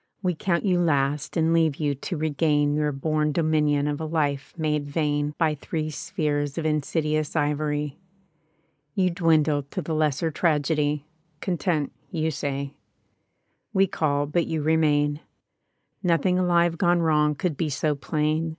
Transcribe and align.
We 0.23 0.33
count 0.33 0.65
you 0.65 0.79
last 0.79 1.37
and 1.37 1.53
leave 1.53 1.75
you 1.75 1.93
to 1.93 2.17
regain 2.17 2.73
Your 2.73 2.91
bom 2.91 3.31
dominion 3.33 3.87
of 3.87 4.01
a 4.01 4.05
life 4.05 4.51
made 4.57 4.87
vain 4.87 5.35
By 5.37 5.53
three 5.53 5.91
spheres 5.91 6.57
of 6.57 6.65
insidious 6.65 7.35
ivory. 7.35 7.99
You 8.95 9.11
dwindle 9.11 9.61
to 9.61 9.79
the 9.79 9.93
lesser 9.93 10.31
tragedy— 10.31 11.05
Content, 11.39 11.91
you 12.09 12.31
say. 12.31 12.73
We 13.75 13.85
call, 13.85 14.25
but 14.25 14.47
you 14.47 14.63
remain. 14.63 15.19
Nothing 16.01 16.39
alive 16.39 16.79
gone 16.79 17.03
wrong 17.03 17.35
could 17.35 17.55
be 17.55 17.69
so 17.69 17.93
plain. 17.93 18.49